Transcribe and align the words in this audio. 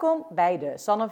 Welkom 0.00 0.26
bij 0.30 0.58
de 0.58 0.78
Sanne 0.78 1.08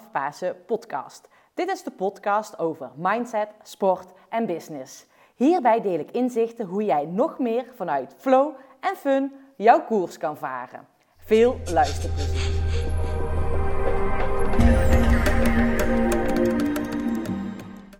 podcast. 0.66 1.28
Dit 1.54 1.70
is 1.70 1.82
de 1.82 1.90
podcast 1.90 2.58
over 2.58 2.91
mindset, 2.96 3.49
sport 3.62 4.12
en 4.29 4.46
business. 4.46 5.07
Hierbij 5.34 5.80
deel 5.80 5.99
ik 5.99 6.10
inzichten 6.10 6.67
hoe 6.67 6.85
jij 6.85 7.05
nog 7.05 7.39
meer 7.39 7.67
vanuit 7.75 8.15
flow 8.19 8.55
en 8.81 8.97
fun 8.97 9.33
jouw 9.57 9.85
koers 9.85 10.19
kan 10.19 10.37
varen. 10.37 10.87
Veel 11.17 11.57
luisterplezier. 11.73 12.53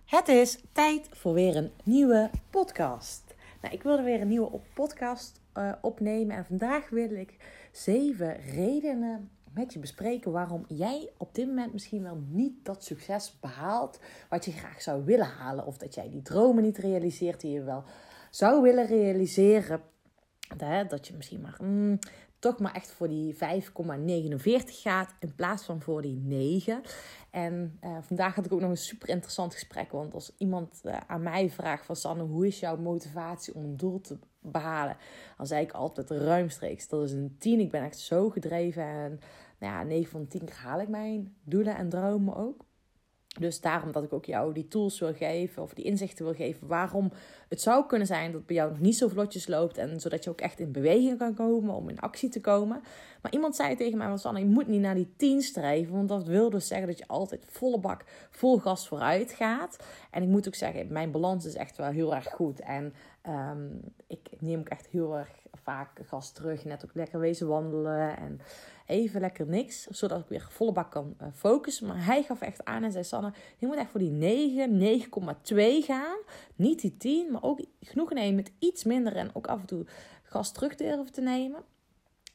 Het 0.05 0.27
is 0.27 0.63
tijd 0.71 1.09
voor 1.11 1.33
weer 1.33 1.55
een 1.55 1.71
nieuwe 1.83 2.29
podcast. 2.49 3.35
Nou, 3.61 3.73
ik 3.73 3.83
wilde 3.83 4.03
weer 4.03 4.21
een 4.21 4.27
nieuwe 4.27 4.59
podcast 4.73 5.41
uh, 5.57 5.71
opnemen 5.81 6.35
en 6.35 6.45
vandaag 6.45 6.89
wil 6.89 7.11
ik 7.11 7.35
zeven 7.71 8.35
redenen 8.35 9.29
met 9.55 9.73
je 9.73 9.79
bespreken 9.79 10.31
waarom 10.31 10.65
jij 10.67 11.09
op 11.17 11.35
dit 11.35 11.47
moment 11.47 11.73
misschien 11.73 12.03
wel 12.03 12.23
niet 12.27 12.65
dat 12.65 12.83
succes 12.83 13.37
behaalt 13.39 13.99
wat 14.29 14.45
je 14.45 14.51
graag 14.51 14.81
zou 14.81 15.05
willen 15.05 15.27
halen. 15.27 15.65
Of 15.65 15.77
dat 15.77 15.95
jij 15.95 16.09
die 16.09 16.21
dromen 16.21 16.63
niet 16.63 16.77
realiseert 16.77 17.41
die 17.41 17.51
je 17.51 17.63
wel 17.63 17.83
zou 18.29 18.61
willen 18.61 18.85
realiseren. 18.85 19.81
Dat 20.87 21.07
je 21.07 21.13
misschien 21.15 21.41
maar 21.41 21.57
mm, 21.61 21.99
toch 22.39 22.59
maar 22.59 22.73
echt 22.73 22.91
voor 22.91 23.07
die 23.07 23.33
5,49 23.33 23.39
gaat 24.65 25.13
in 25.19 25.35
plaats 25.35 25.63
van 25.63 25.81
voor 25.81 26.01
die 26.01 26.21
9. 26.23 26.81
En 27.31 27.79
uh, 27.83 27.97
vandaag 28.01 28.35
had 28.35 28.45
ik 28.45 28.53
ook 28.53 28.59
nog 28.59 28.69
een 28.69 28.77
super 28.77 29.09
interessant 29.09 29.53
gesprek. 29.53 29.91
Want 29.91 30.13
als 30.13 30.33
iemand 30.37 30.81
uh, 30.83 30.97
aan 31.07 31.23
mij 31.23 31.49
vraagt 31.49 31.85
van 31.85 31.95
Sanne, 31.95 32.23
hoe 32.23 32.47
is 32.47 32.59
jouw 32.59 32.77
motivatie 32.77 33.55
om 33.55 33.63
een 33.63 33.77
doel 33.77 34.01
te 34.01 34.17
behalen? 34.39 34.97
Dan 35.37 35.47
zei 35.47 35.63
ik 35.63 35.71
altijd 35.71 36.09
ruimstreeks. 36.09 36.87
Dat 36.87 37.03
is 37.03 37.11
een 37.11 37.35
10. 37.39 37.59
Ik 37.59 37.71
ben 37.71 37.83
echt 37.83 37.99
zo 37.99 38.29
gedreven. 38.29 38.83
En 38.83 39.19
nou 39.59 39.73
ja, 39.73 39.83
9 39.83 40.11
van 40.11 40.27
10 40.27 40.45
keer 40.45 40.55
haal 40.55 40.79
ik 40.79 40.87
mijn 40.87 41.35
doelen 41.43 41.75
en 41.75 41.89
dromen 41.89 42.35
ook. 42.35 42.65
Dus 43.39 43.61
daarom 43.61 43.91
dat 43.91 44.03
ik 44.03 44.13
ook 44.13 44.25
jou 44.25 44.53
die 44.53 44.67
tools 44.67 44.99
wil 44.99 45.13
geven 45.13 45.63
of 45.63 45.73
die 45.73 45.85
inzichten 45.85 46.25
wil 46.25 46.33
geven 46.33 46.67
waarom 46.67 47.11
het 47.49 47.61
zou 47.61 47.85
kunnen 47.85 48.07
zijn 48.07 48.31
dat 48.31 48.45
bij 48.45 48.55
jou 48.55 48.69
nog 48.69 48.79
niet 48.79 48.97
zo 48.97 49.07
vlotjes 49.07 49.47
loopt 49.47 49.77
en 49.77 49.99
zodat 49.99 50.23
je 50.23 50.29
ook 50.29 50.41
echt 50.41 50.59
in 50.59 50.71
beweging 50.71 51.17
kan 51.17 51.33
komen 51.33 51.75
om 51.75 51.89
in 51.89 51.99
actie 51.99 52.29
te 52.29 52.41
komen. 52.41 52.81
Maar 53.21 53.31
iemand 53.31 53.55
zei 53.55 53.75
tegen 53.75 53.97
mij, 53.97 54.17
Sanne, 54.17 54.39
je 54.39 54.45
moet 54.45 54.67
niet 54.67 54.81
naar 54.81 54.95
die 54.95 55.13
10 55.17 55.41
streven, 55.41 55.93
want 55.93 56.09
dat 56.09 56.23
wil 56.23 56.49
dus 56.49 56.67
zeggen 56.67 56.87
dat 56.87 56.97
je 56.97 57.07
altijd 57.07 57.45
volle 57.49 57.79
bak, 57.79 58.03
vol 58.29 58.57
gas 58.57 58.87
vooruit 58.87 59.31
gaat. 59.31 59.77
En 60.11 60.23
ik 60.23 60.29
moet 60.29 60.47
ook 60.47 60.55
zeggen, 60.55 60.91
mijn 60.91 61.11
balans 61.11 61.45
is 61.45 61.55
echt 61.55 61.77
wel 61.77 61.89
heel 61.89 62.15
erg 62.15 62.27
goed 62.31 62.59
en 62.59 62.93
um, 63.27 63.81
ik 64.07 64.29
neem 64.39 64.59
ook 64.59 64.69
echt 64.69 64.87
heel 64.87 65.17
erg 65.17 65.44
vaak 65.65 65.99
gas 66.03 66.31
terug, 66.31 66.65
net 66.65 66.85
ook 66.85 66.93
lekker 66.93 67.19
wezen 67.19 67.47
wandelen 67.47 68.17
en 68.17 68.39
even 68.85 69.21
lekker 69.21 69.47
niks, 69.47 69.83
zodat 69.83 70.19
ik 70.19 70.27
weer 70.27 70.47
volle 70.49 70.71
bak 70.71 70.91
kan 70.91 71.15
uh, 71.21 71.27
focussen. 71.33 71.87
Maar 71.87 72.05
hij 72.05 72.23
gaf 72.23 72.41
echt 72.41 72.65
aan 72.65 72.83
en 72.83 72.91
zei: 72.91 73.03
Sanne, 73.03 73.33
je 73.57 73.67
moet 73.67 73.77
echt 73.77 73.89
voor 73.89 73.99
die 73.99 74.11
9, 74.11 75.01
9,2 75.03 75.85
gaan. 75.85 76.17
Niet 76.55 76.81
die 76.81 76.97
10, 76.97 77.31
maar 77.31 77.43
ook 77.43 77.59
genoeg 77.81 78.13
nemen 78.13 78.35
met 78.35 78.51
iets 78.59 78.83
minder 78.83 79.15
en 79.15 79.35
ook 79.35 79.47
af 79.47 79.59
en 79.59 79.67
toe 79.67 79.85
gas 80.23 80.51
terug 80.51 80.75
durven 80.75 81.11
te 81.11 81.21
nemen. 81.21 81.63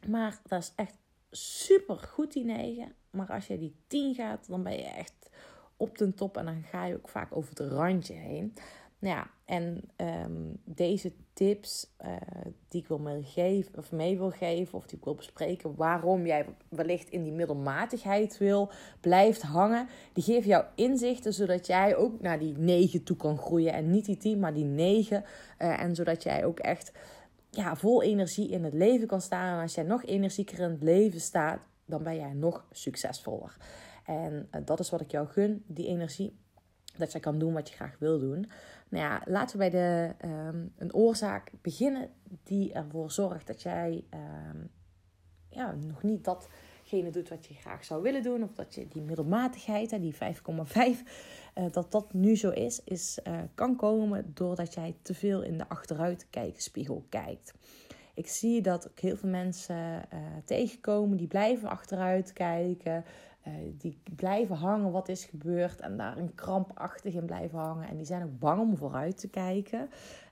Maar 0.08 0.40
dat 0.44 0.62
is 0.62 0.72
echt 0.76 0.94
super 1.30 1.96
goed, 1.96 2.32
die 2.32 2.44
9. 2.44 2.92
Maar 3.10 3.28
als 3.28 3.46
je 3.46 3.58
die 3.58 3.76
10 3.86 4.14
gaat, 4.14 4.48
dan 4.48 4.62
ben 4.62 4.72
je 4.72 4.84
echt 4.84 5.30
op 5.76 5.98
de 5.98 6.14
top 6.14 6.36
en 6.36 6.44
dan 6.44 6.62
ga 6.62 6.84
je 6.84 6.96
ook 6.96 7.08
vaak 7.08 7.36
over 7.36 7.50
het 7.50 7.72
randje 7.72 8.14
heen. 8.14 8.54
Nou 9.00 9.14
ja, 9.14 9.30
en 9.44 9.82
um, 9.96 10.60
deze 10.64 11.12
tips 11.32 11.94
uh, 12.04 12.16
die 12.68 12.80
ik 12.80 12.88
wil 12.88 12.98
meegeven, 12.98 13.78
of 13.78 13.92
mee 13.92 14.18
wil 14.18 14.30
geven, 14.30 14.78
of 14.78 14.86
die 14.86 14.98
ik 14.98 15.04
wil 15.04 15.14
bespreken, 15.14 15.74
waarom 15.76 16.26
jij 16.26 16.46
wellicht 16.68 17.10
in 17.10 17.22
die 17.22 17.32
middelmatigheid 17.32 18.38
wil, 18.38 18.70
blijft 19.00 19.42
hangen, 19.42 19.88
die 20.12 20.24
geven 20.24 20.48
jou 20.48 20.64
inzichten 20.74 21.32
zodat 21.32 21.66
jij 21.66 21.96
ook 21.96 22.20
naar 22.20 22.38
die 22.38 22.58
9 22.58 23.02
toe 23.04 23.16
kan 23.16 23.38
groeien. 23.38 23.72
En 23.72 23.90
niet 23.90 24.04
die 24.04 24.16
10, 24.16 24.38
maar 24.38 24.54
die 24.54 24.64
9. 24.64 25.24
Uh, 25.58 25.82
en 25.82 25.94
zodat 25.94 26.22
jij 26.22 26.44
ook 26.44 26.58
echt 26.58 26.92
ja, 27.50 27.76
vol 27.76 28.02
energie 28.02 28.48
in 28.48 28.64
het 28.64 28.74
leven 28.74 29.06
kan 29.06 29.20
staan. 29.20 29.56
En 29.56 29.62
als 29.62 29.74
jij 29.74 29.84
nog 29.84 30.04
energieker 30.04 30.58
in 30.58 30.70
het 30.70 30.82
leven 30.82 31.20
staat, 31.20 31.60
dan 31.84 32.02
ben 32.02 32.16
jij 32.16 32.32
nog 32.32 32.66
succesvoller. 32.70 33.56
En 34.04 34.48
uh, 34.54 34.60
dat 34.64 34.80
is 34.80 34.90
wat 34.90 35.00
ik 35.00 35.10
jou 35.10 35.26
gun, 35.26 35.64
die 35.66 35.86
energie. 35.86 36.38
Dat 37.00 37.12
jij 37.12 37.20
kan 37.20 37.38
doen 37.38 37.52
wat 37.52 37.68
je 37.68 37.74
graag 37.74 37.96
wil 37.98 38.18
doen. 38.18 38.50
Nou 38.88 39.04
ja, 39.04 39.22
laten 39.24 39.58
we 39.58 39.70
bij 39.70 39.70
de, 39.70 40.14
um, 40.28 40.72
een 40.76 40.94
oorzaak 40.94 41.52
beginnen 41.62 42.10
die 42.44 42.72
ervoor 42.72 43.10
zorgt 43.10 43.46
dat 43.46 43.62
jij 43.62 44.04
um, 44.14 44.70
ja, 45.48 45.74
nog 45.86 46.02
niet 46.02 46.24
datgene 46.24 47.10
doet 47.10 47.28
wat 47.28 47.46
je 47.46 47.54
graag 47.54 47.84
zou 47.84 48.02
willen 48.02 48.22
doen. 48.22 48.42
Of 48.42 48.54
dat 48.54 48.74
je 48.74 48.88
die 48.88 49.02
middelmatigheid, 49.02 50.00
die 50.00 50.14
5,5, 50.14 50.18
uh, 50.18 50.96
eh, 51.54 51.72
dat 51.72 51.92
dat 51.92 52.12
nu 52.12 52.36
zo 52.36 52.50
is, 52.50 52.84
is 52.84 53.18
uh, 53.26 53.38
kan 53.54 53.76
komen 53.76 54.30
doordat 54.34 54.74
jij 54.74 54.96
te 55.02 55.14
veel 55.14 55.42
in 55.42 55.58
de 55.58 55.68
achteruitkijkspiegel 55.68 57.04
kijkt. 57.08 57.54
Ik 58.14 58.28
zie 58.28 58.60
dat 58.60 58.88
ook 58.88 59.00
heel 59.00 59.16
veel 59.16 59.28
mensen 59.28 59.76
uh, 59.76 60.20
tegenkomen 60.44 61.16
die 61.16 61.26
blijven 61.26 61.68
achteruit 61.68 62.32
kijken. 62.32 63.04
Uh, 63.46 63.54
die 63.78 64.02
blijven 64.16 64.56
hangen 64.56 64.90
wat 64.90 65.08
is 65.08 65.24
gebeurd 65.24 65.80
en 65.80 65.96
daar 65.96 66.16
een 66.16 66.34
krampachtig 66.34 67.14
in 67.14 67.26
blijven 67.26 67.58
hangen. 67.58 67.88
En 67.88 67.96
die 67.96 68.06
zijn 68.06 68.22
ook 68.22 68.38
bang 68.38 68.60
om 68.60 68.76
vooruit 68.76 69.18
te 69.18 69.28
kijken. 69.28 69.80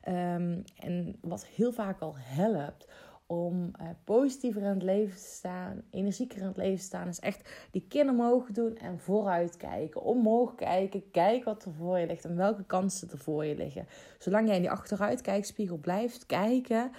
Um, 0.09 0.63
en 0.77 1.17
wat 1.21 1.47
heel 1.47 1.73
vaak 1.73 2.01
al 2.01 2.15
helpt 2.17 2.89
om 3.27 3.71
uh, 3.81 3.89
positiever 4.05 4.63
in 4.63 4.69
het 4.69 4.83
leven 4.83 5.17
te 5.17 5.23
staan, 5.23 5.83
energieker 5.91 6.41
in 6.41 6.47
het 6.47 6.57
leven 6.57 6.79
te 6.79 6.85
staan, 6.85 7.09
is 7.09 7.21
echt 7.21 7.69
die 7.71 7.87
kin 7.89 8.09
omhoog 8.09 8.47
doen 8.47 8.77
en 8.77 8.99
vooruit 8.99 9.57
kijken. 9.57 10.03
Omhoog 10.03 10.55
kijken, 10.55 11.11
kijk 11.11 11.45
wat 11.45 11.65
er 11.65 11.73
voor 11.73 11.99
je 11.99 12.07
ligt 12.07 12.25
en 12.25 12.37
welke 12.37 12.65
kansen 12.65 13.11
er 13.11 13.19
voor 13.19 13.45
je 13.45 13.57
liggen. 13.57 13.87
Zolang 14.19 14.47
jij 14.47 14.57
in 14.57 14.63
die 14.63 14.71
achteruitkijkspiegel 14.71 15.77
blijft 15.77 16.27
kijken, 16.27 16.91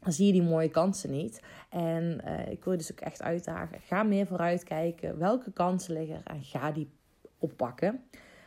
dan 0.00 0.12
zie 0.12 0.26
je 0.26 0.32
die 0.32 0.42
mooie 0.42 0.70
kansen 0.70 1.10
niet. 1.10 1.42
En 1.68 2.20
uh, 2.24 2.50
ik 2.50 2.64
wil 2.64 2.72
je 2.72 2.78
dus 2.78 2.92
ook 2.92 3.00
echt 3.00 3.22
uitdagen. 3.22 3.80
Ga 3.80 4.02
meer 4.02 4.26
vooruit 4.26 4.64
kijken. 4.64 5.18
Welke 5.18 5.52
kansen 5.52 5.94
liggen 5.94 6.16
er 6.16 6.34
en 6.34 6.42
ga 6.42 6.72
die 6.72 6.90
oppakken. 7.38 8.02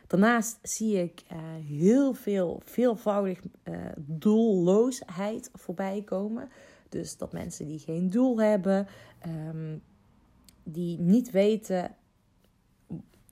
Daarnaast 0.06 0.58
zie 0.62 1.02
ik 1.02 1.22
uh, 1.32 1.38
heel 1.78 2.14
veel, 2.14 2.60
veelvoudig 2.64 3.40
uh, 3.64 3.76
doelloosheid 3.96 5.50
voorbij 5.52 6.02
komen. 6.02 6.48
Dus 6.88 7.16
dat 7.16 7.32
mensen 7.32 7.66
die 7.66 7.78
geen 7.78 8.10
doel 8.10 8.40
hebben, 8.40 8.86
um, 9.26 9.82
die 10.62 10.98
niet 11.00 11.30
weten 11.30 11.96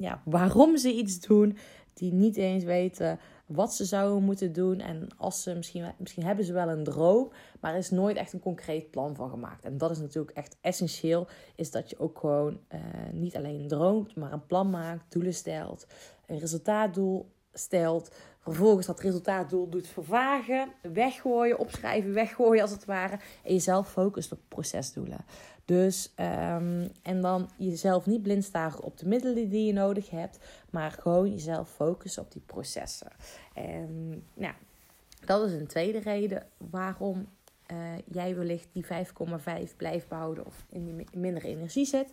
ja, 0.00 0.22
waarom 0.24 0.76
ze 0.76 0.92
iets 0.92 1.20
doen, 1.20 1.56
die 2.00 2.12
niet 2.12 2.36
eens 2.36 2.64
weten 2.64 3.18
wat 3.46 3.74
ze 3.74 3.84
zouden 3.84 4.22
moeten 4.22 4.52
doen. 4.52 4.80
En 4.80 5.08
als 5.16 5.42
ze 5.42 5.54
misschien, 5.54 5.84
misschien 5.98 6.24
hebben 6.24 6.44
ze 6.44 6.52
wel 6.52 6.68
een 6.68 6.84
droom, 6.84 7.30
maar 7.60 7.72
er 7.72 7.78
is 7.78 7.90
nooit 7.90 8.16
echt 8.16 8.32
een 8.32 8.40
concreet 8.40 8.90
plan 8.90 9.14
van 9.14 9.30
gemaakt. 9.30 9.64
En 9.64 9.78
dat 9.78 9.90
is 9.90 9.98
natuurlijk 9.98 10.36
echt 10.36 10.56
essentieel, 10.60 11.26
is 11.54 11.70
dat 11.70 11.90
je 11.90 11.98
ook 11.98 12.18
gewoon 12.18 12.60
uh, 12.74 12.80
niet 13.12 13.36
alleen 13.36 13.68
droomt, 13.68 14.16
maar 14.16 14.32
een 14.32 14.46
plan 14.46 14.70
maakt, 14.70 15.12
doelen 15.12 15.34
stelt, 15.34 15.86
een 16.26 16.38
resultaatdoel 16.38 17.30
stelt. 17.52 18.14
Vervolgens 18.40 18.86
dat 18.86 19.00
resultaatdoel 19.00 19.68
doet 19.68 19.86
vervagen, 19.88 20.68
weggooien, 20.92 21.58
opschrijven, 21.58 22.12
weggooien 22.12 22.62
als 22.62 22.70
het 22.70 22.84
ware. 22.84 23.18
En 23.42 23.52
jezelf 23.52 23.90
focust 23.90 24.32
op 24.32 24.38
procesdoelen. 24.48 25.24
Dus, 25.64 26.12
um, 26.16 26.90
en 27.02 27.20
dan 27.20 27.50
jezelf 27.56 28.06
niet 28.06 28.22
blind 28.22 28.44
staren 28.44 28.82
op 28.82 28.98
de 28.98 29.08
middelen 29.08 29.48
die 29.48 29.66
je 29.66 29.72
nodig 29.72 30.10
hebt, 30.10 30.38
maar 30.70 30.90
gewoon 30.90 31.30
jezelf 31.30 31.70
focussen 31.70 32.22
op 32.22 32.32
die 32.32 32.42
processen. 32.46 33.12
En 33.54 34.22
nou, 34.34 34.54
dat 35.24 35.46
is 35.46 35.52
een 35.52 35.66
tweede 35.66 35.98
reden 35.98 36.46
waarom 36.56 37.28
uh, 37.72 37.78
jij 38.10 38.36
wellicht 38.36 38.68
die 38.72 38.84
5,5 38.84 39.76
blijft 39.76 40.08
behouden 40.08 40.46
of 40.46 40.64
in 40.70 40.84
die 40.84 41.06
minder 41.12 41.44
energie 41.44 41.86
zit. 41.86 42.12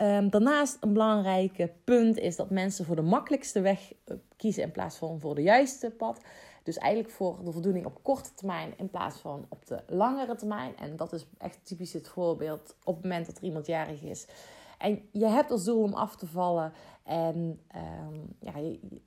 Um, 0.00 0.30
daarnaast 0.30 0.76
een 0.80 0.92
belangrijk 0.92 1.68
punt 1.84 2.18
is 2.18 2.36
dat 2.36 2.50
mensen 2.50 2.84
voor 2.84 2.96
de 2.96 3.02
makkelijkste 3.02 3.60
weg 3.60 3.92
eh, 4.04 4.16
kiezen 4.36 4.62
in 4.62 4.70
plaats 4.70 4.96
van 4.96 5.20
voor 5.20 5.34
de 5.34 5.42
juiste 5.42 5.90
pad. 5.90 6.20
Dus 6.62 6.76
eigenlijk 6.76 7.14
voor 7.14 7.38
de 7.44 7.52
voldoening 7.52 7.86
op 7.86 8.02
korte 8.02 8.34
termijn 8.34 8.74
in 8.76 8.90
plaats 8.90 9.18
van 9.18 9.46
op 9.48 9.66
de 9.66 9.82
langere 9.86 10.34
termijn. 10.34 10.76
En 10.76 10.96
dat 10.96 11.12
is 11.12 11.26
echt 11.38 11.58
typisch 11.62 11.92
het 11.92 12.08
voorbeeld 12.08 12.74
op 12.84 12.94
het 12.94 13.02
moment 13.02 13.26
dat 13.26 13.36
er 13.36 13.42
iemand 13.42 13.66
jarig 13.66 14.02
is. 14.02 14.26
En 14.78 15.08
je 15.12 15.26
hebt 15.26 15.50
als 15.50 15.64
doel 15.64 15.82
om 15.82 15.94
af 15.94 16.16
te 16.16 16.26
vallen. 16.26 16.72
En 17.04 17.60
um, 18.06 18.36
ja, 18.40 18.52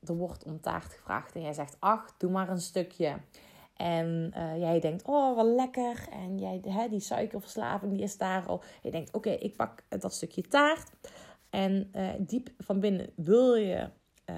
er 0.03 0.15
wordt 0.15 0.43
om 0.43 0.61
taart 0.61 0.85
gevraagd. 0.93 1.35
En 1.35 1.41
jij 1.41 1.53
zegt, 1.53 1.77
ach, 1.79 2.15
doe 2.17 2.31
maar 2.31 2.49
een 2.49 2.61
stukje. 2.61 3.17
En 3.79 4.33
uh, 4.37 4.59
jij 4.59 4.79
denkt, 4.79 5.03
oh, 5.05 5.35
wat 5.35 5.45
lekker. 5.45 6.07
En 6.11 6.37
jij, 6.37 6.61
hè, 6.67 6.89
die 6.89 6.99
suikerverslaving 6.99 7.91
die 7.91 8.01
is 8.01 8.17
daar 8.17 8.45
al. 8.45 8.63
Je 8.81 8.91
denkt, 8.91 9.13
oké, 9.13 9.29
ik 9.29 9.55
pak 9.55 9.83
dat 9.89 10.13
stukje 10.13 10.41
taart. 10.41 10.89
En 11.49 11.91
uh, 11.95 12.09
diep 12.17 12.49
van 12.57 12.79
binnen 12.79 13.09
wil 13.15 13.55
je 13.55 13.89
uh, 14.29 14.35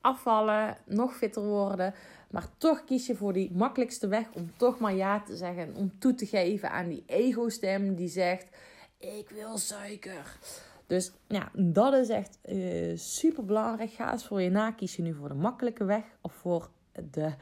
afvallen, 0.00 0.76
nog 0.86 1.16
fitter 1.16 1.42
worden. 1.42 1.94
Maar 2.30 2.48
toch 2.58 2.84
kies 2.84 3.06
je 3.06 3.16
voor 3.16 3.32
die 3.32 3.52
makkelijkste 3.52 4.08
weg 4.08 4.26
om 4.32 4.52
toch 4.56 4.78
maar 4.78 4.94
ja 4.94 5.22
te 5.22 5.36
zeggen. 5.36 5.74
Om 5.74 5.98
toe 5.98 6.14
te 6.14 6.26
geven 6.26 6.70
aan 6.70 6.88
die 6.88 7.04
ego-stem 7.06 7.94
die 7.94 8.08
zegt: 8.08 8.56
Ik 8.98 9.28
wil 9.28 9.58
suiker. 9.58 10.38
Dus 10.86 11.12
ja, 11.28 11.50
dat 11.52 11.94
is 11.94 12.08
echt 12.08 12.38
uh, 12.44 12.96
super 12.96 13.44
belangrijk. 13.44 13.90
Ga 13.90 14.12
eens 14.12 14.26
voor 14.26 14.42
je 14.42 14.50
na. 14.50 14.70
Kies 14.70 14.96
je 14.96 15.02
nu 15.02 15.14
voor 15.14 15.28
de 15.28 15.34
makkelijke 15.34 15.84
weg 15.84 16.04
of 16.20 16.32
voor 16.32 16.70
de, 17.10 17.32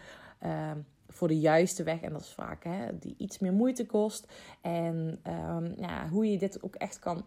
uh, 0.45 0.71
voor 1.09 1.29
de 1.29 1.39
juiste 1.39 1.83
weg. 1.83 2.01
En 2.01 2.13
dat 2.13 2.21
is 2.21 2.33
vaak 2.33 2.65
hè, 2.65 2.99
die 2.99 3.15
iets 3.19 3.39
meer 3.39 3.53
moeite 3.53 3.87
kost. 3.87 4.33
En 4.61 5.21
um, 5.27 5.75
ja, 5.79 6.09
hoe 6.09 6.31
je 6.31 6.39
dit 6.39 6.63
ook 6.63 6.75
echt 6.75 6.99
kan 6.99 7.25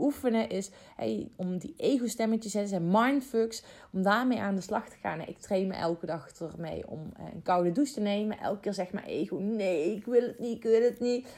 oefenen 0.00 0.48
is 0.48 0.70
hey, 0.96 1.28
om 1.36 1.58
die 1.58 1.74
ego-stemmetjes, 1.76 2.52
zijn 2.52 2.90
mindfucks, 2.90 3.64
om 3.92 4.02
daarmee 4.02 4.40
aan 4.40 4.54
de 4.54 4.60
slag 4.60 4.88
te 4.88 4.96
gaan. 5.00 5.20
Ik 5.20 5.38
train 5.38 5.66
me 5.66 5.74
elke 5.74 6.06
dag 6.06 6.30
ermee 6.30 6.88
om 6.88 7.12
eh, 7.16 7.24
een 7.34 7.42
koude 7.42 7.72
douche 7.72 7.92
te 7.92 8.00
nemen. 8.00 8.38
Elke 8.38 8.60
keer 8.60 8.74
zegt 8.74 8.92
mijn 8.92 9.06
ego, 9.06 9.36
nee, 9.36 9.96
ik 9.96 10.04
wil 10.04 10.22
het 10.22 10.38
niet, 10.38 10.56
ik 10.56 10.62
wil 10.62 10.82
het 10.82 11.00
niet. 11.00 11.28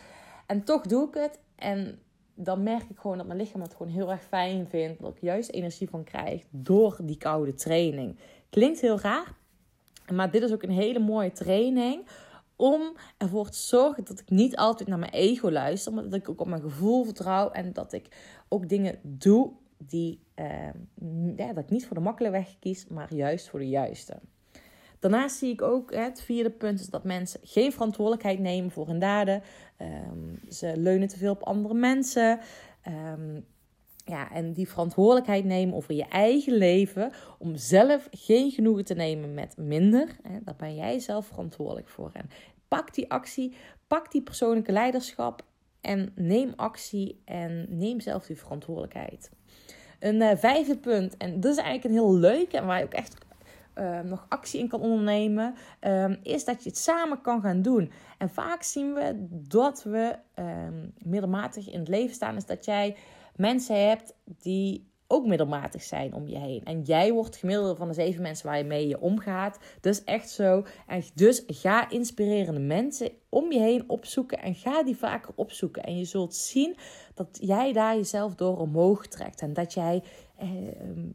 En 0.46 0.64
toch 0.64 0.86
doe 0.86 1.08
ik 1.08 1.14
het. 1.14 1.38
En 1.56 1.98
dan 2.34 2.62
merk 2.62 2.90
ik 2.90 2.98
gewoon 2.98 3.16
dat 3.16 3.26
mijn 3.26 3.38
lichaam 3.38 3.60
het 3.60 3.74
gewoon 3.74 3.92
heel 3.92 4.10
erg 4.10 4.22
fijn 4.22 4.66
vindt. 4.68 5.00
Dat 5.00 5.16
ik 5.16 5.22
juist 5.22 5.50
energie 5.50 5.88
van 5.88 6.04
krijg 6.04 6.44
door 6.50 6.98
die 7.02 7.16
koude 7.16 7.54
training. 7.54 8.18
Klinkt 8.50 8.80
heel 8.80 9.00
raar, 9.00 9.34
maar 10.12 10.30
dit 10.30 10.42
is 10.42 10.52
ook 10.52 10.62
een 10.62 10.70
hele 10.70 10.98
mooie 10.98 11.32
training 11.32 12.06
om 12.56 12.96
ervoor 13.18 13.48
te 13.50 13.58
zorgen 13.58 14.04
dat 14.04 14.20
ik 14.20 14.30
niet 14.30 14.56
altijd 14.56 14.88
naar 14.88 14.98
mijn 14.98 15.12
ego 15.12 15.50
luister, 15.50 15.92
maar 15.92 16.02
dat 16.02 16.14
ik 16.14 16.28
ook 16.28 16.40
op 16.40 16.46
mijn 16.46 16.62
gevoel 16.62 17.04
vertrouw 17.04 17.50
en 17.50 17.72
dat 17.72 17.92
ik 17.92 18.08
ook 18.48 18.68
dingen 18.68 18.98
doe 19.02 19.52
die 19.78 20.20
uh, 20.36 21.36
ja, 21.36 21.52
dat 21.52 21.64
ik 21.64 21.70
niet 21.70 21.86
voor 21.86 21.96
de 21.96 22.02
makkelijke 22.02 22.38
weg 22.38 22.58
kies, 22.58 22.86
maar 22.86 23.14
juist 23.14 23.48
voor 23.48 23.58
de 23.58 23.68
juiste. 23.68 24.18
Daarnaast 24.98 25.36
zie 25.36 25.52
ik 25.52 25.62
ook 25.62 25.94
het 25.94 26.22
vierde 26.22 26.50
punt 26.50 26.80
is 26.80 26.86
dat 26.88 27.04
mensen 27.04 27.40
geen 27.42 27.72
verantwoordelijkheid 27.72 28.38
nemen 28.38 28.70
voor 28.70 28.86
hun 28.86 28.98
daden. 28.98 29.42
Um, 29.78 30.40
ze 30.48 30.72
leunen 30.76 31.08
te 31.08 31.18
veel 31.18 31.32
op 31.32 31.42
andere 31.42 31.74
mensen. 31.74 32.40
Um, 32.88 33.44
ja, 34.04 34.30
en 34.30 34.52
die 34.52 34.68
verantwoordelijkheid 34.68 35.44
nemen 35.44 35.74
over 35.74 35.94
je 35.94 36.08
eigen 36.08 36.52
leven. 36.52 37.12
Om 37.38 37.56
zelf 37.56 38.08
geen 38.10 38.50
genoegen 38.50 38.84
te 38.84 38.94
nemen 38.94 39.34
met 39.34 39.56
minder. 39.56 40.16
Hè, 40.22 40.38
daar 40.44 40.56
ben 40.56 40.74
jij 40.74 40.98
zelf 40.98 41.26
verantwoordelijk 41.26 41.88
voor. 41.88 42.10
En 42.12 42.30
pak 42.68 42.94
die 42.94 43.10
actie, 43.10 43.54
pak 43.86 44.12
die 44.12 44.22
persoonlijke 44.22 44.72
leiderschap. 44.72 45.42
En 45.80 46.12
neem 46.14 46.52
actie 46.56 47.20
en 47.24 47.66
neem 47.68 48.00
zelf 48.00 48.26
die 48.26 48.38
verantwoordelijkheid. 48.38 49.30
Een 49.98 50.20
uh, 50.20 50.30
vijfde 50.36 50.76
punt, 50.76 51.16
en 51.16 51.40
dat 51.40 51.52
is 51.52 51.58
eigenlijk 51.58 51.84
een 51.84 52.00
heel 52.00 52.14
leuk 52.14 52.52
en 52.52 52.66
waar 52.66 52.78
je 52.78 52.84
ook 52.84 52.92
echt 52.92 53.16
uh, 53.74 54.00
nog 54.00 54.26
actie 54.28 54.60
in 54.60 54.68
kan 54.68 54.80
ondernemen, 54.80 55.54
um, 55.80 56.18
is 56.22 56.44
dat 56.44 56.62
je 56.62 56.68
het 56.68 56.78
samen 56.78 57.20
kan 57.20 57.40
gaan 57.40 57.62
doen. 57.62 57.92
En 58.18 58.30
vaak 58.30 58.62
zien 58.62 58.94
we 58.94 59.26
dat 59.48 59.82
we 59.82 60.16
um, 60.34 60.92
middelmatig 60.98 61.70
in 61.70 61.78
het 61.78 61.88
leven 61.88 62.14
staan, 62.14 62.36
is 62.36 62.46
dat 62.46 62.64
jij 62.64 62.96
mensen 63.36 63.88
hebt 63.88 64.14
die 64.24 64.90
ook 65.12 65.26
middelmatig 65.26 65.82
zijn 65.82 66.14
om 66.14 66.28
je 66.28 66.38
heen. 66.38 66.64
En 66.64 66.82
jij 66.82 67.12
wordt 67.12 67.36
gemiddelde 67.36 67.76
van 67.76 67.88
de 67.88 67.94
zeven 67.94 68.22
mensen 68.22 68.46
waar 68.46 68.58
je 68.58 68.64
mee 68.64 68.88
je 68.88 69.00
omgaat. 69.00 69.58
Dus 69.80 70.04
echt 70.04 70.30
zo. 70.30 70.64
En 70.86 71.02
dus 71.14 71.42
ga 71.46 71.90
inspirerende 71.90 72.60
mensen 72.60 73.10
om 73.28 73.52
je 73.52 73.60
heen 73.60 73.88
opzoeken 73.88 74.38
en 74.38 74.54
ga 74.54 74.82
die 74.82 74.96
vaker 74.96 75.32
opzoeken. 75.34 75.82
En 75.82 75.98
je 75.98 76.04
zult 76.04 76.34
zien 76.34 76.76
dat 77.14 77.38
jij 77.40 77.72
daar 77.72 77.96
jezelf 77.96 78.34
door 78.34 78.58
omhoog 78.58 79.06
trekt. 79.06 79.40
En 79.40 79.52
dat 79.52 79.72
jij 79.72 80.02
eh, 80.36 80.48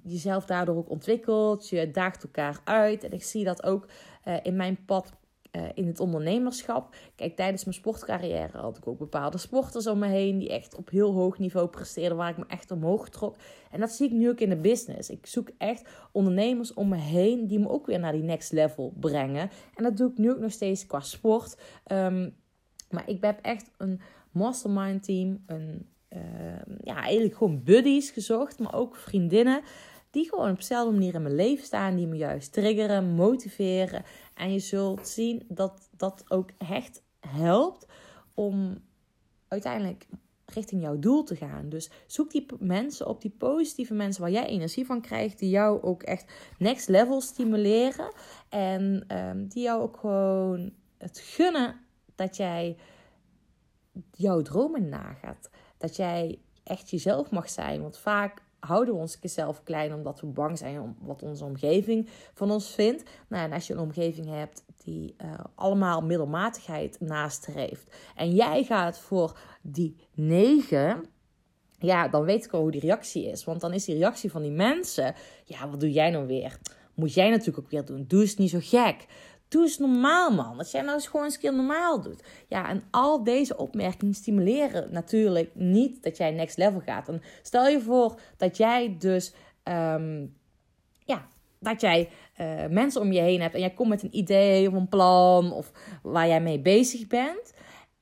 jezelf 0.04 0.46
daardoor 0.46 0.76
ook 0.76 0.90
ontwikkelt. 0.90 1.70
Je 1.70 1.92
daagt 1.92 2.24
elkaar 2.24 2.60
uit. 2.64 3.04
En 3.04 3.12
ik 3.12 3.24
zie 3.24 3.44
dat 3.44 3.64
ook 3.64 3.88
eh, 4.24 4.36
in 4.44 4.56
mijn 4.56 4.86
pad 4.86 5.12
eh, 5.52 5.64
in 5.74 5.88
het 5.88 6.00
ondernemerschap. 6.00 6.96
Kijk, 7.16 7.36
tijdens 7.36 7.64
mijn 7.64 7.76
sportcarrière 7.76 8.58
had 8.58 8.78
ik 8.78 8.88
ook 8.88 8.98
bepaalde 8.98 9.38
sporters 9.38 9.88
om 9.88 10.00
me 10.00 10.08
heen 10.08 10.38
die 10.38 10.50
echt 10.50 10.76
op 10.76 10.90
heel 10.90 11.14
hoog 11.14 11.40
niveau 11.40 11.68
presteerden, 11.68 12.18
waar 12.18 12.30
ik 12.30 12.38
me 12.38 12.46
echt 12.48 12.72
omhoog 12.72 13.10
trok. 13.10 13.36
En 13.72 13.80
dat 13.80 13.92
zie 13.92 14.08
ik 14.08 14.14
nu 14.14 14.30
ook 14.30 14.40
in 14.40 14.50
de 14.50 14.56
business. 14.56 15.10
Ik 15.10 15.26
zoek 15.26 15.50
echt 15.58 15.90
ondernemers 16.12 16.74
om 16.74 16.88
me 16.88 16.98
heen 16.98 17.48
die 17.48 17.60
me 17.60 17.70
ook 17.70 17.86
weer 17.86 18.00
naar 18.00 18.12
die 18.12 18.24
next 18.24 18.52
level 18.52 18.94
brengen. 19.00 19.50
En 19.76 19.84
dat 19.84 19.98
doe 19.98 20.12
ik 20.12 20.18
nu 20.18 20.32
ook 20.32 20.40
nog 20.40 20.52
steeds 20.52 20.86
qua 20.86 21.00
sport. 21.00 21.58
Um, 21.92 22.36
maar 22.90 23.10
ik 23.10 23.24
heb 23.24 23.40
echt 23.42 23.70
een 23.78 24.02
mastermind 24.32 25.04
team, 25.04 25.44
een, 25.46 25.86
uh, 26.10 26.20
ja, 26.84 27.02
eigenlijk 27.02 27.36
gewoon 27.36 27.64
buddies 27.64 28.10
gezocht, 28.10 28.60
maar 28.60 28.74
ook 28.74 28.96
vriendinnen 28.96 29.62
die 30.18 30.30
gewoon 30.30 30.50
op 30.50 30.58
dezelfde 30.58 30.92
manier 30.92 31.14
in 31.14 31.22
mijn 31.22 31.36
leven 31.36 31.66
staan, 31.66 31.96
die 31.96 32.08
me 32.08 32.16
juist 32.16 32.54
triggeren, 32.54 33.14
motiveren. 33.14 34.04
En 34.34 34.54
je 34.54 34.60
zult 34.60 35.08
zien 35.08 35.44
dat 35.48 35.90
dat 35.92 36.24
ook 36.28 36.50
echt 36.58 37.04
helpt 37.20 37.86
om 38.34 38.78
uiteindelijk 39.48 40.08
richting 40.46 40.82
jouw 40.82 41.00
doel 41.00 41.24
te 41.24 41.36
gaan. 41.36 41.70
Dus 41.70 41.90
zoek 42.08 42.32
die 42.32 42.46
mensen 42.60 43.08
op, 43.08 43.22
die 43.22 43.36
positieve 43.38 43.94
mensen 43.94 44.22
waar 44.22 44.32
jij 44.32 44.46
energie 44.46 44.86
van 44.86 45.02
krijgt, 45.02 45.40
die 45.40 45.50
jou 45.50 45.82
ook 45.82 46.04
echt 46.04 46.32
next 46.58 46.88
level 46.88 47.22
stimuleren 47.22 48.12
en 48.50 49.16
um, 49.18 49.48
die 49.48 49.64
jou 49.64 49.82
ook 49.82 49.98
gewoon 49.98 50.72
het 50.98 51.20
gunnen 51.20 51.80
dat 52.16 52.38
jij 52.38 52.78
jouw 54.12 54.42
dromen 54.42 54.90
nagaat. 54.90 55.50
Dat 55.78 55.96
jij 55.96 56.40
echt 56.64 56.90
jezelf 56.90 57.32
mag 57.32 57.50
zijn. 57.50 57.82
Want 57.82 57.98
vaak 57.98 58.46
houden 58.60 58.94
we 58.94 59.00
onszelf 59.00 59.64
klein 59.64 59.94
omdat 59.94 60.20
we 60.20 60.28
bang 60.28 60.58
zijn 60.58 60.82
om 60.82 60.96
wat 61.00 61.24
onze 61.24 61.46
omgeving 61.46 62.10
van 62.34 62.52
ons 62.52 62.70
vindt. 62.70 63.04
Nou, 63.28 63.44
en 63.44 63.54
als 63.54 63.68
je 63.68 63.74
een 63.74 63.80
omgeving 63.80 64.28
hebt 64.28 64.64
die 64.84 65.16
uh, 65.24 65.34
allemaal 65.56 66.02
middelmatigheid 66.02 67.00
nastreeft 67.00 67.96
en 68.16 68.32
jij 68.32 68.64
gaat 68.64 69.00
voor 69.00 69.40
die 69.62 69.96
negen, 70.14 71.06
ja, 71.80 72.08
dan 72.08 72.24
weet 72.24 72.46
ik 72.46 72.52
al 72.52 72.62
hoe 72.62 72.72
die 72.72 72.82
reactie 72.82 73.26
is. 73.26 73.44
Want 73.44 73.62
dan 73.62 73.74
is 73.74 73.86
die 73.86 73.98
reactie 73.98 74.32
van 74.32 74.42
die 74.42 74.52
mensen, 74.52 75.16
ja, 75.44 75.70
wat 75.70 75.80
doe 75.80 75.92
jij 75.92 76.10
nou 76.10 76.28
weer? 76.28 76.58
Moet 76.94 77.14
jij 77.14 77.30
natuurlijk 77.30 77.58
ook 77.58 77.72
weer 77.72 77.86
doen. 77.86 78.06
Doe 78.08 78.22
eens 78.22 78.36
niet 78.36 78.50
zo 78.50 78.60
gek. 78.62 79.06
Doe 79.48 79.62
eens 79.62 79.78
normaal, 79.78 80.32
man. 80.32 80.58
Dat 80.58 80.72
jij 80.72 80.82
nou 80.82 80.94
eens 80.94 81.08
gewoon 81.08 81.26
een 81.26 81.38
keer 81.40 81.54
normaal 81.54 82.02
doet. 82.02 82.24
Ja, 82.48 82.70
en 82.70 82.84
al 82.92 83.24
deze 83.24 83.58
opmerkingen 83.58 84.14
stimuleren 84.14 84.92
natuurlijk 84.92 85.50
niet 85.54 86.04
dat 86.04 86.18
jij 86.18 86.32
next 86.32 86.58
level 86.58 86.82
gaat. 86.86 87.08
En 87.08 87.22
stel 87.42 87.68
je 87.68 87.82
voor 87.82 88.20
dat 88.38 88.58
jij 88.58 88.96
dus, 89.00 89.34
um, 89.64 90.36
ja, 91.00 91.28
dat 91.60 91.82
jij 91.82 92.10
uh, 92.40 92.66
mensen 92.70 93.02
om 93.02 93.12
je 93.12 93.22
heen 93.22 93.42
hebt 93.42 93.54
en 93.54 93.60
jij 93.60 93.74
komt 93.74 93.90
met 93.90 94.04
een 94.04 94.18
idee 94.18 94.68
of 94.68 94.74
een 94.74 94.90
plan 94.90 95.52
of 95.52 95.72
waar 96.04 96.28
jij 96.28 96.42
mee 96.42 96.60
bezig 96.60 97.08
bent. 97.08 97.54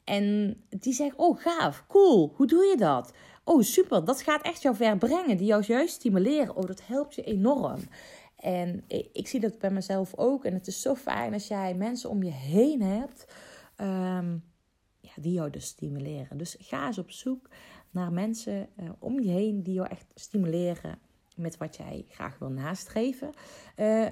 En 0.04 0.56
die 0.70 0.94
zeggen, 0.94 1.20
oh 1.20 1.40
gaaf, 1.40 1.84
cool, 1.88 2.34
hoe 2.36 2.48
doe 2.48 2.66
je 2.66 2.78
dat? 2.78 3.14
Oh 3.48 3.62
super, 3.62 4.06
dat 4.06 4.22
gaat 4.22 4.42
echt 4.42 4.62
jou 4.62 4.76
ver 4.76 4.98
brengen. 4.98 5.38
Die 5.38 5.48
jou 5.48 5.64
juist 5.68 5.94
stimuleren. 5.94 6.56
Oh, 6.56 6.66
dat 6.66 6.82
helpt 6.86 7.16
je 7.16 7.24
enorm. 7.24 7.80
En 8.46 8.84
ik 9.12 9.28
zie 9.28 9.40
dat 9.40 9.60
bij 9.60 9.70
mezelf 9.70 10.16
ook. 10.16 10.46
En 10.46 10.54
het 10.54 10.68
is 10.68 10.82
zo 10.82 10.96
fijn 10.96 11.34
als 11.34 11.48
jij 11.48 11.74
mensen 11.74 12.10
om 12.10 12.24
je 12.24 12.32
heen 12.32 12.82
hebt 12.82 13.26
um, 13.78 14.44
ja, 15.00 15.12
die 15.16 15.32
jou 15.32 15.50
dus 15.50 15.66
stimuleren. 15.66 16.38
Dus 16.38 16.56
ga 16.60 16.86
eens 16.86 16.98
op 16.98 17.12
zoek 17.12 17.50
naar 17.92 18.12
mensen 18.12 18.70
uh, 18.80 18.90
om 19.00 19.20
je 19.20 19.30
heen 19.30 19.64
die 19.64 19.74
jou 19.74 19.90
echt 19.90 20.06
stimuleren 20.16 21.00
met 21.36 21.58
wat 21.58 21.76
jij 21.76 22.06
graag 22.10 22.40
wil 22.40 22.50
nastreven. 22.50 23.30
Uh, 23.78 24.08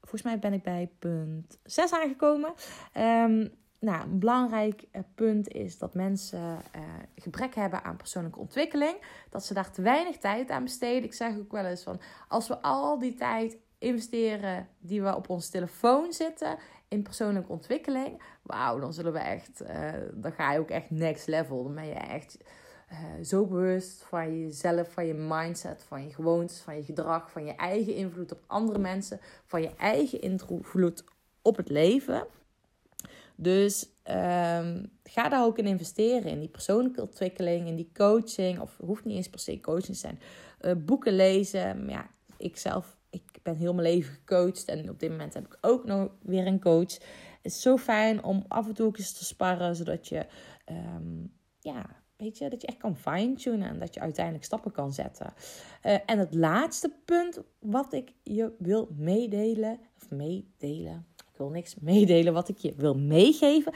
volgens 0.00 0.22
mij 0.22 0.38
ben 0.38 0.52
ik 0.52 0.62
bij 0.62 0.90
punt 0.98 1.58
6 1.62 1.92
aangekomen. 1.92 2.54
Um, 2.96 3.50
nou, 3.80 4.02
een 4.02 4.18
belangrijk 4.18 4.84
eh, 4.90 5.02
punt 5.14 5.48
is 5.48 5.78
dat 5.78 5.94
mensen 5.94 6.40
uh, 6.76 6.82
gebrek 7.16 7.54
hebben 7.54 7.84
aan 7.84 7.96
persoonlijke 7.96 8.38
ontwikkeling. 8.38 8.96
Dat 9.30 9.44
ze 9.44 9.54
daar 9.54 9.70
te 9.70 9.82
weinig 9.82 10.16
tijd 10.16 10.50
aan 10.50 10.62
besteden. 10.62 11.04
Ik 11.04 11.14
zeg 11.14 11.38
ook 11.38 11.52
wel 11.52 11.64
eens 11.64 11.82
van, 11.82 12.00
als 12.28 12.48
we 12.48 12.62
al 12.62 12.98
die 12.98 13.14
tijd 13.14 13.56
investeren 13.78 14.68
die 14.78 15.02
we 15.02 15.16
op 15.16 15.28
onze 15.28 15.50
telefoon 15.50 16.12
zitten 16.12 16.56
in 16.88 17.02
persoonlijke 17.02 17.52
ontwikkeling, 17.52 18.22
wauw, 18.42 18.78
dan 18.78 18.92
zullen 18.92 19.12
we 19.12 19.18
echt, 19.18 19.62
uh, 19.62 19.92
dan 20.14 20.32
ga 20.32 20.52
je 20.52 20.58
ook 20.58 20.70
echt 20.70 20.90
next 20.90 21.26
level. 21.26 21.62
Dan 21.62 21.74
ben 21.74 21.86
je 21.86 21.94
echt 21.94 22.38
zo 23.22 23.46
bewust 23.46 24.02
van 24.02 24.40
jezelf, 24.40 24.92
van 24.92 25.06
je 25.06 25.14
mindset, 25.14 25.84
van 25.84 26.02
je 26.02 26.14
gewoontes, 26.14 26.60
van 26.60 26.76
je 26.76 26.82
gedrag, 26.82 27.30
van 27.30 27.44
je 27.44 27.54
eigen 27.54 27.94
invloed 27.94 28.32
op 28.32 28.40
andere 28.46 28.78
mensen, 28.78 29.20
van 29.44 29.62
je 29.62 29.74
eigen 29.76 30.20
invloed 30.20 31.04
op 31.42 31.56
het 31.56 31.68
leven. 31.68 32.26
Dus 33.40 33.88
um, 34.04 34.90
ga 35.02 35.28
daar 35.28 35.44
ook 35.44 35.58
in 35.58 35.66
investeren. 35.66 36.30
In 36.30 36.38
die 36.38 36.48
persoonlijke 36.48 37.02
ontwikkeling, 37.02 37.66
in 37.66 37.76
die 37.76 37.90
coaching. 37.92 38.60
Of 38.60 38.76
hoeft 38.80 39.04
niet 39.04 39.16
eens 39.16 39.28
per 39.28 39.38
se 39.38 39.60
coaching 39.60 39.86
te 39.86 39.94
zijn. 39.94 40.20
Uh, 40.60 40.84
boeken 40.84 41.16
lezen. 41.16 41.88
Ja, 41.88 42.10
ik 42.36 42.56
zelf, 42.56 42.96
ik 43.10 43.22
ben 43.42 43.56
heel 43.56 43.74
mijn 43.74 43.88
leven 43.88 44.14
gecoacht. 44.14 44.64
En 44.64 44.90
op 44.90 45.00
dit 45.00 45.10
moment 45.10 45.34
heb 45.34 45.44
ik 45.44 45.58
ook 45.60 45.84
nog 45.84 46.08
weer 46.22 46.46
een 46.46 46.60
coach. 46.60 46.92
Het 47.42 47.52
is 47.52 47.60
zo 47.60 47.76
fijn 47.76 48.22
om 48.24 48.44
af 48.48 48.66
en 48.66 48.74
toe 48.74 48.96
eens 48.96 49.12
te 49.12 49.24
sparren. 49.24 49.76
Zodat 49.76 50.08
je, 50.08 50.26
um, 50.96 51.32
ja, 51.60 51.86
weet 52.16 52.38
je, 52.38 52.48
dat 52.48 52.60
je 52.60 52.66
echt 52.66 52.78
kan 52.78 52.96
fine-tunen. 52.96 53.68
En 53.68 53.78
dat 53.78 53.94
je 53.94 54.00
uiteindelijk 54.00 54.44
stappen 54.44 54.72
kan 54.72 54.92
zetten. 54.92 55.32
Uh, 55.82 55.96
en 56.06 56.18
het 56.18 56.34
laatste 56.34 56.92
punt 57.04 57.40
wat 57.58 57.92
ik 57.92 58.12
je 58.22 58.52
wil 58.58 58.88
meedelen. 58.96 59.80
Of 59.96 60.10
meedelen 60.10 61.06
wil 61.38 61.48
niks 61.48 61.74
meedelen 61.74 62.32
wat 62.32 62.48
ik 62.48 62.58
je 62.58 62.74
wil 62.76 62.94
meegeven, 62.94 63.72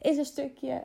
is 0.00 0.16
een 0.16 0.24
stukje 0.24 0.84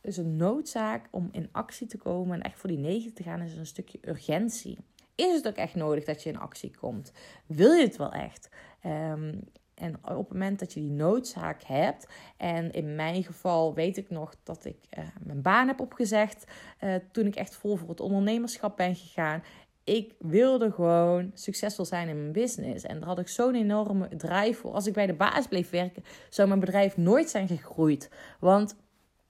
is 0.00 0.16
een 0.16 0.36
noodzaak 0.36 1.08
om 1.10 1.28
in 1.32 1.48
actie 1.52 1.86
te 1.86 1.96
komen 1.96 2.34
en 2.34 2.42
echt 2.42 2.58
voor 2.58 2.68
die 2.68 2.78
negen 2.78 3.14
te 3.14 3.22
gaan, 3.22 3.40
is 3.40 3.56
een 3.56 3.66
stukje 3.66 3.98
urgentie. 4.00 4.78
Is 5.14 5.34
het 5.34 5.48
ook 5.48 5.56
echt 5.56 5.74
nodig 5.74 6.04
dat 6.04 6.22
je 6.22 6.30
in 6.30 6.38
actie 6.38 6.76
komt? 6.76 7.12
Wil 7.46 7.72
je 7.72 7.84
het 7.84 7.96
wel 7.96 8.12
echt? 8.12 8.48
Um, 8.86 9.40
en 9.74 9.94
op 10.04 10.18
het 10.18 10.28
moment 10.28 10.58
dat 10.58 10.72
je 10.72 10.80
die 10.80 10.90
noodzaak 10.90 11.62
hebt, 11.62 12.06
en 12.36 12.72
in 12.72 12.94
mijn 12.94 13.24
geval 13.24 13.74
weet 13.74 13.96
ik 13.96 14.10
nog 14.10 14.34
dat 14.42 14.64
ik 14.64 14.76
uh, 14.98 15.04
mijn 15.20 15.42
baan 15.42 15.66
heb 15.66 15.80
opgezegd 15.80 16.44
uh, 16.80 16.94
toen 17.12 17.26
ik 17.26 17.34
echt 17.34 17.56
vol 17.56 17.76
voor 17.76 17.88
het 17.88 18.00
ondernemerschap 18.00 18.76
ben 18.76 18.94
gegaan. 18.94 19.42
Ik 19.84 20.14
wilde 20.18 20.72
gewoon 20.72 21.30
succesvol 21.34 21.84
zijn 21.84 22.08
in 22.08 22.20
mijn 22.20 22.32
business. 22.32 22.84
En 22.84 22.98
daar 22.98 23.08
had 23.08 23.18
ik 23.18 23.28
zo'n 23.28 23.54
enorme 23.54 24.08
drive 24.16 24.60
voor. 24.60 24.72
Als 24.72 24.86
ik 24.86 24.92
bij 24.92 25.06
de 25.06 25.14
baas 25.14 25.46
bleef 25.46 25.70
werken, 25.70 26.04
zou 26.28 26.48
mijn 26.48 26.60
bedrijf 26.60 26.96
nooit 26.96 27.30
zijn 27.30 27.48
gegroeid. 27.48 28.10
Want 28.40 28.76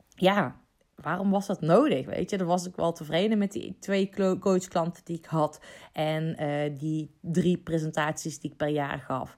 ja, 0.09 0.61
waarom 0.95 1.31
was 1.31 1.47
dat 1.47 1.61
nodig? 1.61 2.07
Weet 2.07 2.31
je, 2.31 2.39
dan 2.39 2.47
was 2.47 2.67
ik 2.67 2.77
wel 2.77 2.93
tevreden 2.93 3.39
met 3.39 3.53
die 3.53 3.77
twee 3.81 4.11
coachklanten 4.39 5.05
die 5.05 5.19
ik 5.19 5.27
had. 5.27 5.61
En 5.93 6.43
uh, 6.43 6.79
die 6.79 7.11
drie 7.21 7.59
presentaties 7.59 8.39
die 8.39 8.51
ik 8.51 8.57
per 8.57 8.69
jaar 8.69 8.99
gaf. 8.99 9.37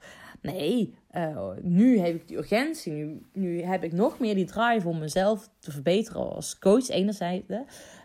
Nee, 0.52 0.94
uh, 1.16 1.50
nu 1.62 1.98
heb 1.98 2.14
ik 2.14 2.28
die 2.28 2.36
urgentie. 2.36 2.92
Nu, 2.92 3.22
nu 3.32 3.62
heb 3.62 3.84
ik 3.84 3.92
nog 3.92 4.18
meer 4.18 4.34
die 4.34 4.44
drive 4.44 4.88
om 4.88 4.98
mezelf 4.98 5.48
te 5.58 5.70
verbeteren 5.70 6.34
als 6.34 6.58
coach 6.58 6.88
enerzijds. 6.88 7.46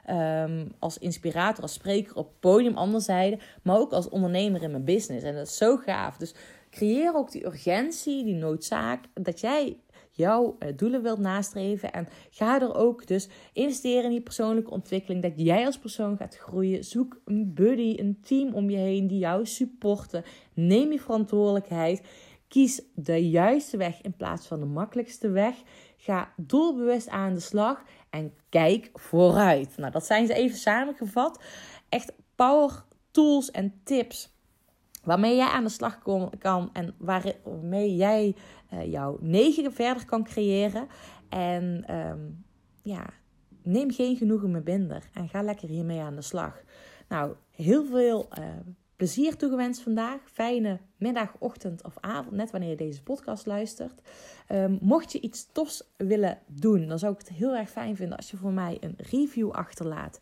Um, 0.09 0.71
als 0.79 0.97
inspirator, 0.97 1.61
als 1.61 1.73
spreker 1.73 2.15
op 2.15 2.31
podium 2.39 2.77
anderzijds. 2.77 3.43
Maar 3.63 3.77
ook 3.77 3.91
als 3.91 4.09
ondernemer 4.09 4.63
in 4.63 4.71
mijn 4.71 4.85
business. 4.85 5.25
En 5.25 5.35
dat 5.35 5.47
is 5.47 5.57
zo 5.57 5.77
gaaf. 5.77 6.17
Dus 6.17 6.33
creëer 6.69 7.15
ook 7.15 7.31
die 7.31 7.45
urgentie, 7.45 8.23
die 8.23 8.35
noodzaak. 8.35 9.03
Dat 9.13 9.39
jij 9.39 9.77
jouw 10.11 10.55
eh, 10.59 10.69
doelen 10.75 11.01
wilt 11.01 11.19
nastreven. 11.19 11.91
En 11.91 12.07
ga 12.29 12.61
er 12.61 12.75
ook 12.75 13.07
dus 13.07 13.29
investeren 13.53 14.03
in 14.03 14.09
die 14.09 14.21
persoonlijke 14.21 14.71
ontwikkeling. 14.71 15.21
Dat 15.21 15.33
jij 15.35 15.65
als 15.65 15.77
persoon 15.77 16.17
gaat 16.17 16.37
groeien. 16.37 16.83
Zoek 16.83 17.21
een 17.25 17.53
buddy, 17.53 17.95
een 17.99 18.19
team 18.21 18.53
om 18.53 18.69
je 18.69 18.77
heen 18.77 19.07
die 19.07 19.19
jou 19.19 19.45
supporten. 19.45 20.23
Neem 20.53 20.91
je 20.91 20.99
verantwoordelijkheid. 20.99 22.01
Kies 22.51 22.81
de 22.95 23.29
juiste 23.29 23.77
weg 23.77 24.01
in 24.01 24.15
plaats 24.15 24.47
van 24.47 24.59
de 24.59 24.65
makkelijkste 24.65 25.29
weg. 25.29 25.55
Ga 25.97 26.33
doelbewust 26.37 27.09
aan 27.09 27.33
de 27.33 27.39
slag 27.39 27.83
en 28.09 28.33
kijk 28.49 28.89
vooruit. 28.93 29.77
Nou, 29.77 29.91
dat 29.91 30.05
zijn 30.05 30.27
ze 30.27 30.33
even 30.33 30.57
samengevat. 30.57 31.43
Echt 31.89 32.13
power 32.35 32.83
tools 33.11 33.51
en 33.51 33.81
tips 33.83 34.35
waarmee 35.03 35.35
jij 35.35 35.47
aan 35.47 35.63
de 35.63 35.69
slag 35.69 35.99
kan 36.39 36.69
en 36.73 36.95
waarmee 36.97 37.95
jij 37.95 38.35
uh, 38.73 38.91
jouw 38.91 39.17
negen 39.21 39.73
verder 39.73 40.05
kan 40.05 40.23
creëren. 40.23 40.87
En 41.29 41.83
ehm, 41.87 42.29
ja, 42.81 43.09
neem 43.63 43.91
geen 43.91 44.15
genoegen 44.15 44.51
meer 44.51 44.63
binder 44.63 45.09
en 45.13 45.29
ga 45.29 45.41
lekker 45.41 45.69
hiermee 45.69 46.01
aan 46.01 46.15
de 46.15 46.21
slag. 46.21 46.63
Nou, 47.09 47.35
heel 47.51 47.85
veel 47.85 48.29
uh, 48.39 48.45
plezier 49.01 49.35
toegewenst 49.35 49.81
vandaag. 49.81 50.19
Fijne 50.25 50.79
middag, 50.97 51.35
ochtend 51.39 51.83
of 51.83 51.97
avond, 51.99 52.35
net 52.35 52.51
wanneer 52.51 52.69
je 52.69 52.75
deze 52.75 53.03
podcast 53.03 53.45
luistert. 53.45 54.01
Um, 54.49 54.77
mocht 54.81 55.11
je 55.11 55.19
iets 55.19 55.47
tofs 55.51 55.83
willen 55.97 56.39
doen, 56.47 56.87
dan 56.87 56.99
zou 56.99 57.13
ik 57.13 57.19
het 57.19 57.29
heel 57.29 57.55
erg 57.55 57.69
fijn 57.69 57.95
vinden 57.95 58.17
als 58.17 58.31
je 58.31 58.37
voor 58.37 58.51
mij 58.51 58.77
een 58.79 58.95
review 58.97 59.51
achterlaat 59.51 60.19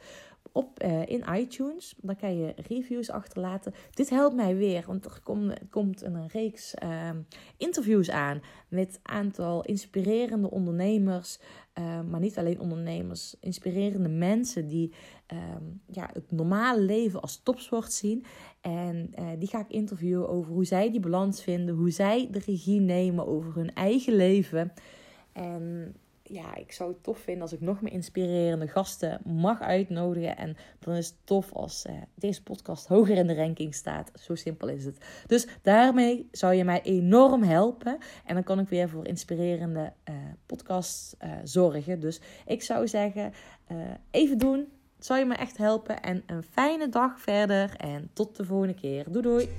op, 0.51 0.84
uh, 0.84 1.05
in 1.05 1.24
iTunes. 1.34 1.96
Dan 1.98 2.15
kan 2.15 2.38
je 2.38 2.53
reviews 2.67 3.10
achterlaten. 3.10 3.74
Dit 3.93 4.10
helpt 4.10 4.36
mij 4.36 4.55
weer, 4.55 4.84
want 4.88 5.05
er 5.05 5.22
komt, 5.69 6.01
een 6.01 6.27
reeks 6.27 6.74
uh, 6.84 7.10
interviews 7.58 8.10
aan 8.10 8.41
met 8.67 9.00
een 9.03 9.13
aantal 9.13 9.63
inspirerende 9.63 10.50
ondernemers. 10.50 11.39
Uh, 11.79 12.01
maar 12.01 12.19
niet 12.19 12.38
alleen 12.38 12.60
ondernemers, 12.60 13.36
inspirerende 13.39 14.10
mensen 14.10 14.67
die 14.67 14.93
ehm, 15.25 15.63
ja, 15.91 16.10
het 16.13 16.31
normale 16.31 16.81
leven 16.81 17.22
als 17.22 17.43
topsport 17.43 17.93
zien. 17.93 18.25
En 18.62 19.12
uh, 19.19 19.27
die 19.38 19.48
ga 19.48 19.60
ik 19.60 19.69
interviewen 19.69 20.29
over 20.29 20.53
hoe 20.53 20.65
zij 20.65 20.91
die 20.91 21.00
balans 21.00 21.43
vinden, 21.43 21.75
hoe 21.75 21.91
zij 21.91 22.27
de 22.31 22.39
regie 22.39 22.79
nemen 22.79 23.27
over 23.27 23.55
hun 23.55 23.74
eigen 23.74 24.13
leven. 24.13 24.74
En 25.31 25.96
ja, 26.29 26.55
ik 26.55 26.71
zou 26.71 26.89
het 26.89 27.03
tof 27.03 27.17
vinden 27.17 27.41
als 27.41 27.53
ik 27.53 27.62
nog 27.62 27.81
meer 27.81 27.91
inspirerende 27.91 28.67
gasten 28.67 29.21
mag 29.25 29.62
uitnodigen. 29.62 30.38
En 30.38 30.57
dan 30.79 30.95
is 30.95 31.07
het 31.07 31.15
tof 31.24 31.53
als 31.53 31.86
uh, 31.86 31.93
deze 32.15 32.43
podcast 32.43 32.88
hoger 32.88 33.17
in 33.17 33.27
de 33.27 33.36
ranking 33.36 33.75
staat. 33.75 34.12
Zo 34.19 34.36
simpel 34.36 34.67
is 34.67 34.86
het. 34.86 34.98
Dus 35.27 35.48
daarmee 35.62 36.27
zou 36.31 36.53
je 36.53 36.63
mij 36.63 36.81
enorm 36.81 37.43
helpen. 37.43 37.98
En 38.25 38.33
dan 38.33 38.43
kan 38.43 38.59
ik 38.59 38.69
weer 38.69 38.89
voor 38.89 39.07
inspirerende 39.07 39.93
uh, 40.09 40.15
podcasts 40.45 41.15
uh, 41.24 41.31
zorgen. 41.43 42.00
Dus 42.00 42.21
ik 42.45 42.62
zou 42.62 42.88
zeggen, 42.88 43.33
even 44.12 44.38
doen. 44.38 44.67
Zou 45.00 45.19
je 45.19 45.25
me 45.25 45.36
echt 45.36 45.57
helpen. 45.57 46.01
En 46.01 46.24
een 46.25 46.43
fijne 46.43 46.89
dag 46.89 47.19
verder. 47.19 47.75
En 47.75 48.09
tot 48.13 48.36
de 48.36 48.45
volgende 48.45 48.74
keer. 48.74 49.05
Doei 49.12 49.21
doei. 49.21 49.50